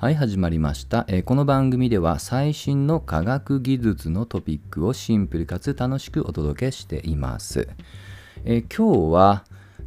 [0.00, 7.68] はい、始まりました、えーこの番組では最新の科学技術のトピックをシンプルかつ楽しくお届けしています。
[8.46, 9.44] えー今日は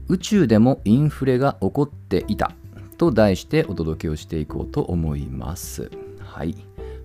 [0.10, 2.52] 宇宙でもインフレが起こっていた
[3.00, 5.90] と題してお届けをしていこうと思います。
[6.20, 6.56] はい。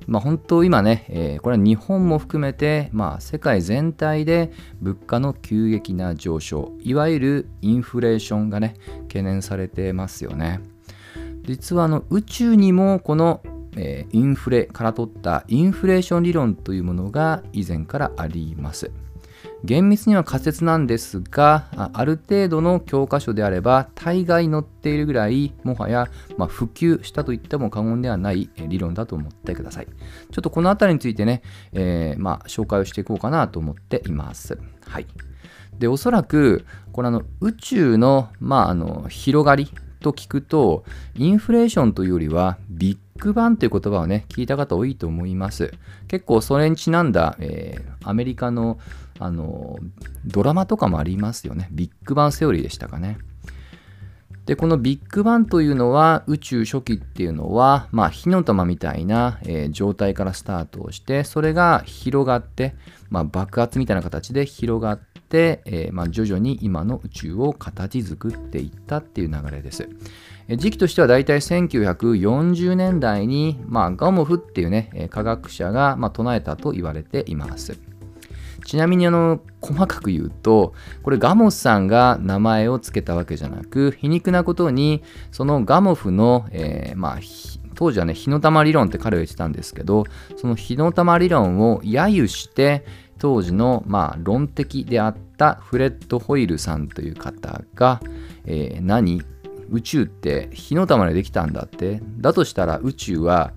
[0.07, 4.53] まあ、本当今ね、えーこれは日本も含めて、まあ、世界全体で
[4.83, 8.75] 物価の急激な上昇いわゆるインフレーションがね
[9.05, 10.61] 懸念されてますよね
[11.49, 13.41] 実はあの宇宙にもこの、
[13.75, 18.91] えーインフレから取ったインフレーション理論というものが以前からあります。
[19.65, 26.07] 厳密には仮説なんですがある程度の教科書であれば大概載っているぐらいもはや、
[26.37, 29.87] まあ、普及したと言っても過言ではない理論だと思ってください。
[29.87, 31.43] ちょっとこの辺りについてね、
[31.73, 34.59] えーまあ、紹介をしていこうかなと思っています。
[34.87, 35.07] はい。
[35.79, 45.73] でおそらくこれあの宇宙の,、まあ、あの広がりと聞くとインフレーションというよりはビッグバンという言葉をね聞いた方多いと思います。
[46.07, 48.79] 結構それにちなんだ、えーアメリカの
[49.19, 49.77] あの
[50.25, 51.69] ドラマとかもありますよね。
[51.73, 53.19] ビッグバンセオリーでしたかね。
[54.47, 62.75] でこのビッグバンというのは宇宙初期っていうのは、まあ、火の玉みたいな、えー状態からスタートをしてそれが広がって、
[63.11, 69.89] まあ、爆発みたいな形で広がって、えーまあ、徐々に今の宇宙を形作っていったっていう流れです。
[70.57, 77.79] 時期としてはだいたい1940年代に、まあ、ガモフっていうね、科学者が、まあ、唱えたと言われています。
[78.65, 87.19] ちなみにあの細かく言うとこれガモスさんが名前を付けたわけじゃなく皮肉なことにそのガモフの、えーまあ
[87.75, 90.03] 当時はね火の玉理論って彼は言ってたんですけど
[90.37, 92.85] その火の玉理論を揶揄して
[93.19, 98.01] 当時の、まあ、論的であったフレッド・ホイルさんという方が、
[98.45, 99.23] えー何？
[99.71, 102.01] 宇宙って火の玉でできたんだって？
[102.19, 103.53] だとしたら宇宙は、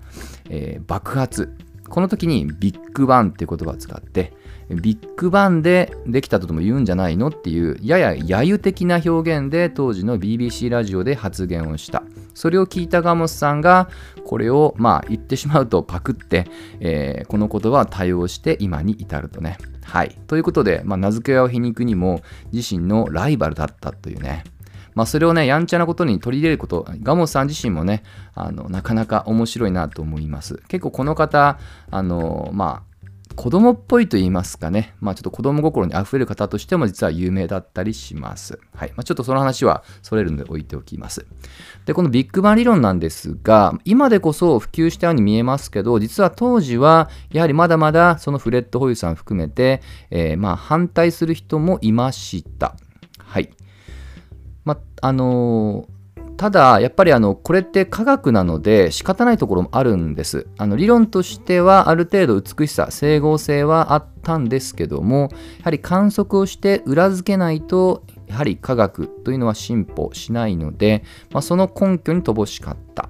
[0.50, 1.56] えー爆発。
[1.88, 4.32] この時にビッグバンって言葉を使って
[4.70, 7.28] ビッグバンでできたとでも言うんじゃないの？
[7.28, 12.02] っていうやや揶揄的な表現で当時の BBC ラジオで発言をした。
[12.34, 13.88] それを聞いたガモスさんが
[14.24, 16.46] これをまあ言ってしまうとパクって、
[16.80, 19.56] えーこの言葉を対応して今に至るとね。
[19.84, 20.16] はい。
[20.26, 22.22] ということで、まあ、名付け親を皮肉にも
[22.52, 24.44] 自身のライバルだったというね。
[24.94, 28.02] まあ、それをね、やんちゃなことに取り入れること、ガモスさん自身もね、
[28.34, 30.62] あのなかなか面白いなと思います。
[30.68, 31.58] 結構この方、
[31.90, 32.91] あのまあ、
[33.34, 38.58] 子供っぽいと言いますかね、まあ、ちょっと子供心にあふれる方としても実は有名だったりします。
[38.74, 41.26] はいまあ、ちょっとその話はそれるので置いておきます。
[41.86, 52.76] で、このビッグバン理論なんですが、今でこそ普及したように見えますけど、実は当時はやはりまだまだそのフレッド・ホイルさん含めて、えーまあ、反対する人もいました。
[53.18, 53.50] はい。
[54.64, 55.88] まあの
[56.36, 60.46] ただやっぱりあのこれって科学なので仕方ないところもあるんです。
[60.58, 65.28] あの理論としてはある程度美しさ整合性はあったんですけども
[65.58, 73.08] やはり観測をして裏付けないとやはり科学というのは進歩しないので、まあ、その根拠に乏しかった。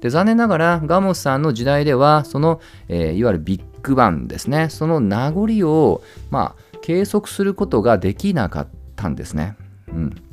[0.00, 4.68] で残念ながらガモスさんの時代ではその、えーいわゆるビッグバンですね。
[4.70, 9.56] その名残を、まあ、計測することができなかったんですね。
[9.88, 10.29] うん。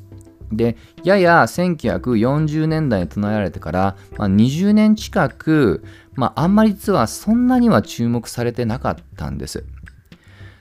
[0.51, 5.83] でやや1940年代に唱えられてから、まあ、20年近く、
[6.15, 9.65] まあ、あんまり実はそんなには注目されてなかったんです。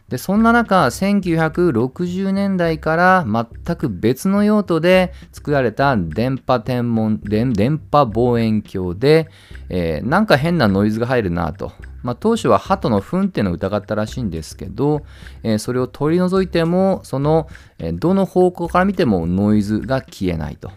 [0.08, 9.28] でそんな中1960年代から全く別の用途で作られた電波天文電波望遠鏡で、
[9.68, 11.72] えーなんか変なノイズが入るなと、
[12.04, 15.02] まあ、当初は鳩の糞っていうのを疑ったらしいんですけど、
[15.42, 20.70] えーそれを取り除いてもその、えーどの方向から見てもノイズが消えないと。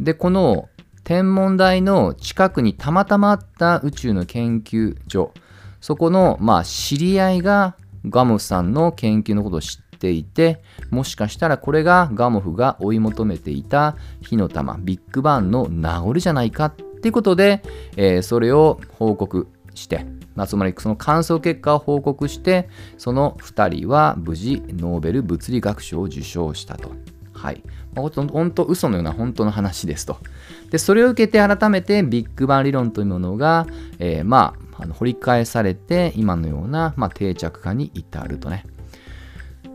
[0.00, 0.70] でこの
[1.04, 5.32] 天文台の近くにたまたまあった宇宙の研究所
[5.80, 7.76] そこの、まあ、知り合いが
[8.06, 17.62] ガモフさんの研究のことを知っていてもしかしたらこれがガモフが追い求めていた火の玉ビッグバンの名残じゃないかっていうことで、
[17.96, 26.90] えーそれを報告して、まあ、つまりその観測結果を報告してその2人は無事ノーベル物理学賞を受賞したと。
[27.32, 27.62] はい。
[27.94, 30.18] 本当嘘のような本当の話ですと。
[30.70, 33.66] で、それを受けて改めてビッグバン理論というものが、
[33.98, 38.64] えーまあ、あの掘り返されて今のような、まあ、定着化に至るとね。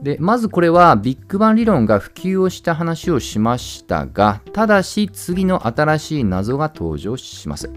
[0.02, 7.72] でまずこれはビッグバン理論が普及をした話をしましたがただし次の新しい謎が登場します。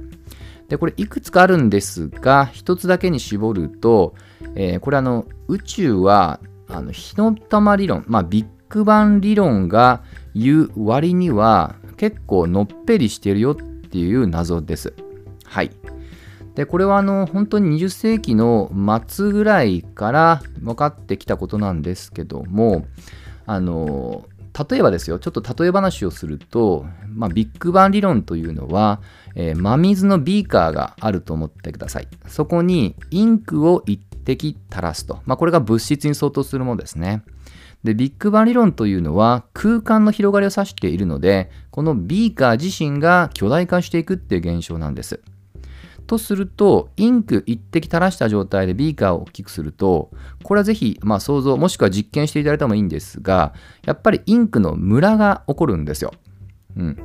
[0.69, 4.15] でこれいくつかあるんですが一つだけに絞ると、
[4.57, 10.03] えーこれあの宇宙はあの火の玉理論、まあ、ビッグバン理論が
[10.35, 14.93] 言う割には結構のっぺりしてるよっていう謎です。
[15.45, 15.71] はい。
[16.57, 18.73] でこれはあの本当に20世紀の
[19.07, 22.87] 末ぐらいから分かってきたことなんですけども
[23.45, 24.27] あの
[24.71, 29.03] 例えばですよちょっと例え話をすると、まあ、ビッグバン理論というのは、
[29.35, 32.09] えー、真水のビーカーがあると思ってください。
[32.27, 37.23] そこにインクを一滴垂らすと、まあ、これが物質に相当するものですね。
[37.85, 45.21] でビッグバン理論というのは空間の広がりを指しているのでこのビーカー自身が巨大化していくっていう現象なんです。
[46.07, 50.11] とすると、インク一滴垂らした状態でビーカーを大きくすると、
[50.43, 53.55] これはぜひ、まあ、想像、もしくは実験していただいてもいいんですが、
[53.85, 56.13] やっぱりインクのムラが起こるんですよ。
[56.77, 56.97] うん。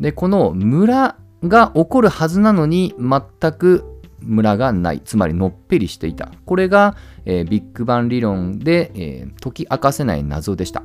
[0.00, 3.84] で、このムラが起こるはずなのに、全く
[4.20, 6.30] ムラがない、つまりのっぺりしていた。
[6.44, 10.82] これが、えー、ビッグバン理論で、えー、解き明かせない謎でした。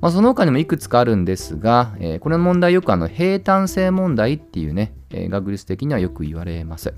[0.00, 6.92] まあ、その他にもいくつかあるんですが、えー、これの問題よくあの平坦性問題っていうね、えー、学術的にはよく言われます。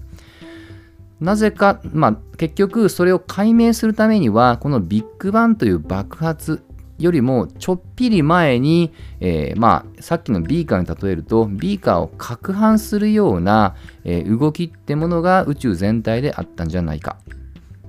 [1.20, 6.62] なぜか、まあ、結局それを解明するためにはこのビッグバンという爆発
[6.98, 17.18] よりもちょっぴり前に、えー、まあ、さっきのビーカーに例えるとビーカーを攪拌するような、えー、動きってものが宇宙全体であったんじゃないか。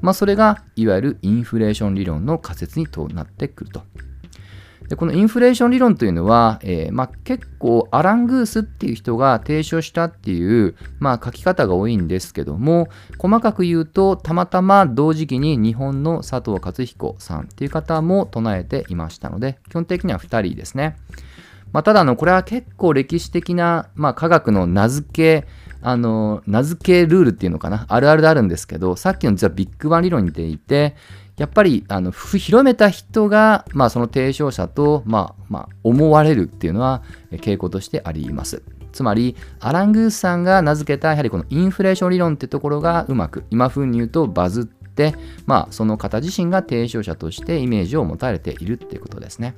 [0.01, 3.81] まあ、それがいわゆるインフレーション理論の仮説にとなってくると。
[4.89, 12.89] でこのインフレーション理論というのは、えー、まあ、結構アラン・グースっていう人が提唱したっていう、まあ、書き方が多いんですけども
[13.19, 20.97] 細かく言うとたまたま同時期に日本の佐藤勝彦さんっていう方も唱えていましたので基本的には2人ですね。
[21.71, 25.07] まあ、ただのこれは結構歴史的な、まあ、科学の名付
[25.43, 25.47] け
[25.81, 30.95] あの名付けルールっていうのかなあるあるであるんですけどさっきの実はビッグバン理論に似ていて
[31.39, 37.01] やっぱりあの広めた人が、まあ、その提唱者と、まあまあ、思われるっていうのは
[37.31, 38.61] 傾向としてあります。
[38.91, 45.15] つまりアラン・グースさんが名付けたやはりこのインフレーション理論ってところがうまく今風に言うとバズって、
[45.45, 49.55] まあ、その方自身が提唱者としてイメージを持たれているっていうことですね。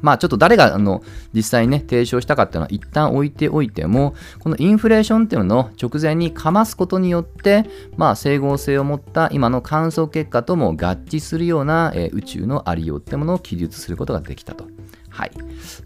[0.00, 1.02] まあちょっと誰があの
[1.32, 14.66] 実際にね提唱したかっていうのは一旦置いておいてもこのインフレーションっていうのを直前にかますことによってまあ整合性を持った今の観測結果とも合致するような、えー、宇宙のありようってものを記述することができたと。
[15.08, 15.32] はい。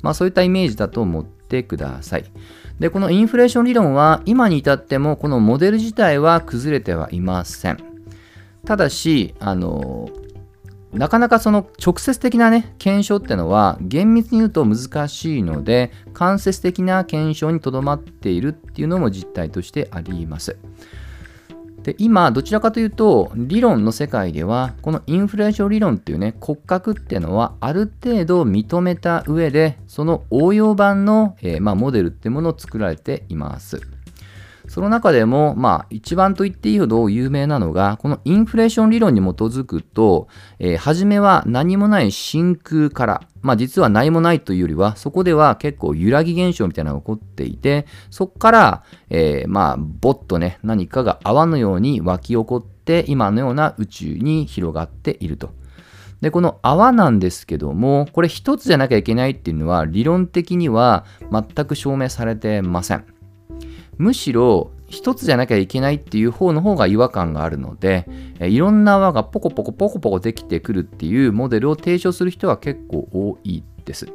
[0.02, 2.24] まあそういったイメージだと思ってください。
[2.78, 7.78] で、このインフレーション理論は今に至ってもこのモデル自体は崩れてはいません。
[8.64, 10.08] ただし、あの
[10.92, 20.58] なかなかその直接的なね、検証ってのは厳密に言うと難しいので、間接的な検証にとどまっているっていうのも実態としてあります。
[21.82, 33.80] で今、どちらかというと、理論の世界では、このインフレーション理論っていうね、骨格っていうのは、ある程度認めた上で、その応用版の、えー、まあ、モデルっていうものを作られています。
[34.72, 40.28] その中でも、まあ、一番と言っていいほど有名なのが、このインフレーション理論に基づくと、
[40.58, 55.50] えー、初めは何もない真空から、まあ実は何もないというよりは、そこでは結構揺らぎ現象みたいなのが起こっていて、そこから、えー、まあ、ぼっとね、何かが泡のように湧き起こって、今のような宇宙に広がっていると。
[56.22, 63.04] で、この泡なんですけども、これ一つじゃなきゃいけないっていうのは、理論的には全く証明されてません。
[64.02, 68.06] むしろ一つじゃなきゃいけないっていう方の方が違和感があるので、
[68.40, 74.12] いろんな泡がポコポコポコポコできてくるっていうモデルを提唱する人は結構多いです。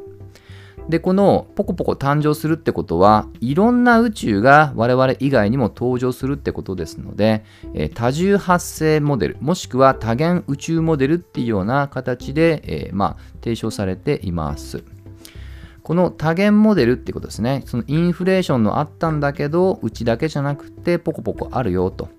[0.90, 14.84] で、このポコポコ誕生するってことは、いろんな宇宙が我々以外にも登場するってことですので、え多重発生モデル、もしくは多元宇宙モデルっていうような形で、え、まあ、提唱されています。
[15.88, 17.64] この多元モデルってことですね。
[17.66, 22.10] そのインフレーションのあったんだけど、うちだけじゃなくてポコポコあるよと。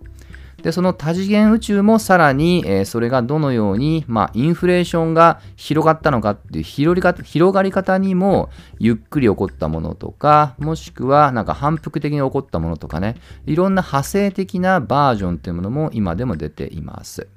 [0.63, 8.49] で、その多次元宇宙もさらに、えー、それがどのように、まあ、インフレーションが広がったのかっていう広がり方にも、
[8.79, 17.29] ゆっくり起こったものとか、もしくはなんか反復的に起こったものとかね、いろんな派生的なバージョンっていうものも今でも出ています。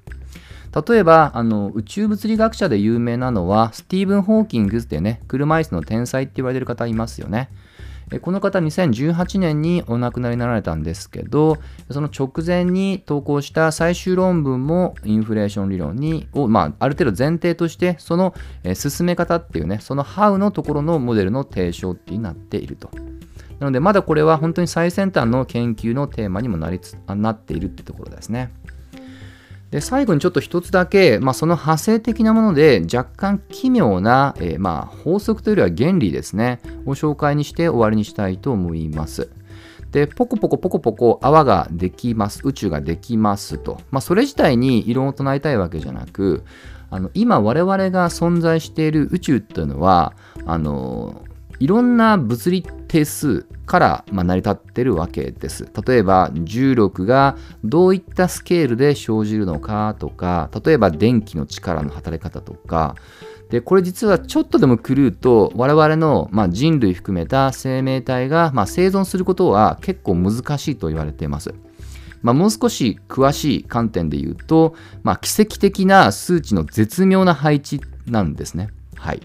[0.73, 7.49] 例えばあの宇宙物理学者で有名なのはスティーブン・ホーキングズってね車椅子の天才って言われてる方いますよね。
[8.19, 11.57] この方2018年にお亡くなりになられたんですけど
[11.89, 18.33] その直前に投稿した最終論文もインフレーション理論にを、まあ、ある程度前提としてその
[18.73, 22.91] 進め方っていうねその How のところのモデルの提唱ってなっていると。
[23.59, 28.51] なのでまだこれは本当に最先端の研究のテーマにもなりつなっているってところですね。
[29.71, 39.31] で最後にちょっと一つだけ、まあ、その派生的なもので若干奇妙な、えー、まあ法則というよりは原理ですねを紹介にして終わりにしたいと思います。
[39.91, 42.41] で、ポコポコポコポコ泡ができます。
[42.45, 43.81] 宇宙ができますと。
[43.91, 46.43] まあ、それ自体に異論を唱えたいわけじゃなく、
[46.89, 50.13] あの今我々が存在している宇宙っていうのは、
[50.45, 51.23] あの
[51.61, 55.71] いろんな物理定数から、ま、成り立ってるわけです。
[55.85, 62.95] 例えば重力がどういったスケールで生じるのかとか、例えば電気の力の働き方とか、
[63.51, 71.53] でこれ実はちょっとでも狂うと我々の、まあ、人類含めた生命体が、まあ、生存することは結構難しいと言われています。
[72.23, 78.69] まあ、もう少し詳しい観点で言うと、まあ、奇跡的な数値の絶妙な配置なんですね。
[78.95, 79.21] はい、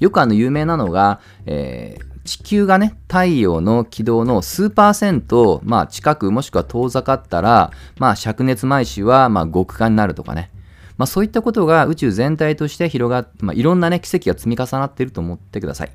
[0.00, 10.50] よくあの有名なのが、えー地球がね、太陽の軌道の数パーセント、まあ、近くもしくは遠ざかったら、まあ、灼熱毎週は、まあ、極寒になるとかね。
[10.98, 15.90] まあ、そういったことが宇宙全体として広がって、まあ、いろんなね、奇跡が積み重なっていると思ってください。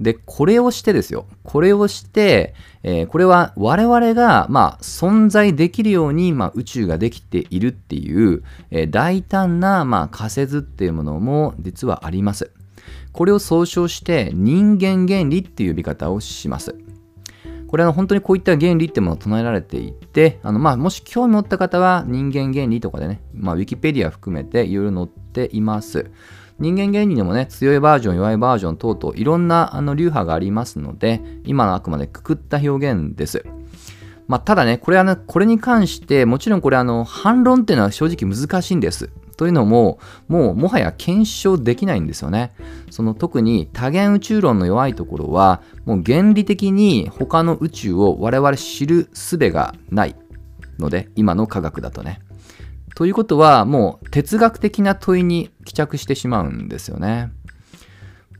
[0.00, 1.26] で、これをしてですよ。
[1.44, 12.50] これをして、えー、これは我々が、まあ、存在できるように、まあ、宇宙ができているっていう、えー、大胆な、まあ、仮説っていうものも実はあります。
[13.12, 16.76] これを総称して人間原理っていう呼び方をします。
[17.66, 26.10] これは本当にこういった原理ってものを唱えられていて、あのまあもし興味持った方は人間原理とかでね、まあ、ウィキペディア含めていろいろ載っています。
[26.58, 33.46] 人間原理でもね、強いバージョン、弱いバージョン等々いろんなあの流派がありますので、今のあくまでくくった表現です。
[34.26, 39.10] まあ、ただね、これはね、これに関して、もちろんこれあの、反論っていうのは正直難しいんです。
[39.40, 42.52] というのも、もうもはや検証できないんですよね。
[42.90, 50.14] その特に多元宇宙論の弱いところは、もう原理的に他の宇宙を我々知る術がない
[50.78, 52.20] ので、今の科学だとね。
[52.94, 57.32] ということは、もう哲学的な問いに帰着してしまうんですよね。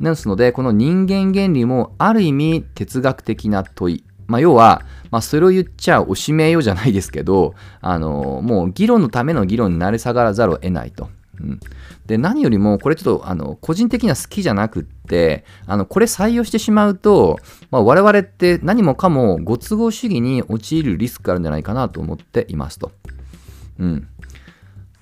[0.01, 4.05] ですので、この人間原理もある意味哲学的な問い。
[4.31, 11.09] まあ、要は、まあ、それを言っちゃおしめよじゃないですけど、あの、もう議論のための議論になり下がらざるを得ないと。
[11.41, 11.61] うん、
[12.07, 17.39] で何よりもこれちょっとあの個人的には好きじゃなくってあのこれ採用してしまうと、
[17.71, 22.93] まあ、我々って何もかもご都合主義に陥るリスクがあるんじゃないかなと思っていますと。
[23.79, 24.09] うん、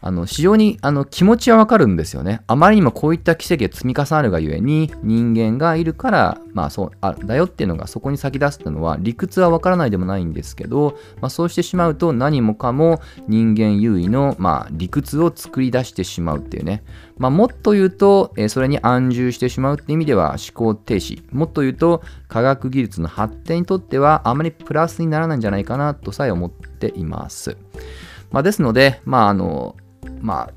[0.00, 2.40] あの非常にあの気持ちはわかるんですよね。
[2.46, 16.84] あまりにもこういった奇跡が積み重なるがゆえに人間がいるから、まあそうあだよっていうのがそこに先出すっていうのは理屈はわからないでもないんですけど、まあ、そうしてしまうと何もかも人間優位の、まあ、理屈を作り出してしまうっていうね。
[17.16, 21.22] まあ、もっと言うと、え、それに安住してしまうって意味では思考停止。
[21.32, 27.56] もっと言うと科学技術の発展にとってはあまりプラスにならないんじゃないかなとさえ思っています。
[28.30, 29.74] まあ、ですので、まああの
[30.20, 30.52] まあ、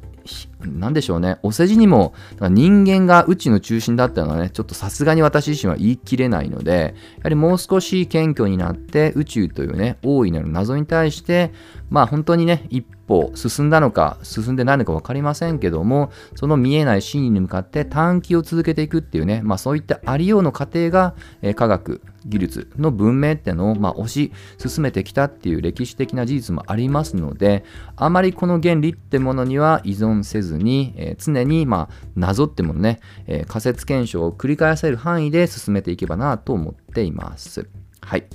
[0.68, 11.51] なんでしょうね、お世辞にも人間が宇宙の中心だったのはね、ちょっとさすがに私自身は言い切れないので、やはりもう少し謙虚になって宇宙というね、大いなる謎に対して、
[11.89, 27.65] まあ本当にね、一歩進んだのか進んでないのか分かりませんけどもその見えない真理に向かって探求を続けていくっていうね、まあ、そういったありようの過程が、えー、科学技術の文明っていうのを、まあ、推し進めてきたっていう歴史的な事実もありますので
[27.98, 37.67] あまりこの原理ってものには依存せずに、え、常に、まあ、謎ってもね、え、仮説検証を繰り返せる範囲で進めていけばなと思っています。
[38.03, 38.25] はい。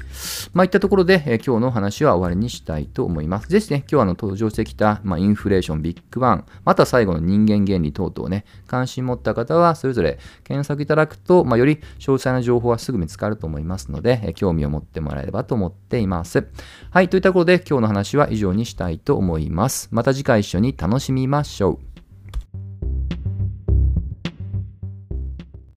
[0.54, 3.49] まあ、いったところで、えー、今日の話は終わりにしたいと思います。
[3.49, 16.46] ぜひね、今日あの登場してきた、まあ、インフレーション、ビッグバン、また最後の人間原理等々ね、関心持った方は、それぞれ検索いただくと、まあ、より詳細な情報はすぐ見つかると思いますので、えー、興味を持ってもらえればと思っています。
[16.90, 17.08] はい。
[17.08, 19.88] といったところで、今日の話は以上にしたいと思います。
[19.90, 21.96] また次回一緒に楽しみましょう。